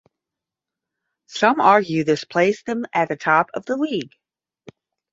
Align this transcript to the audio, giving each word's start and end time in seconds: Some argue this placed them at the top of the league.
Some 1.27 1.59
argue 1.61 2.03
this 2.03 2.23
placed 2.23 2.65
them 2.65 2.85
at 2.91 3.07
the 3.09 3.15
top 3.15 3.51
of 3.53 3.67
the 3.67 3.77
league. 3.77 4.13